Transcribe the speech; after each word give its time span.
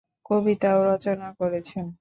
কবিতাও 0.25 0.79
রচনা 0.89 1.27
করেছেন। 1.39 1.85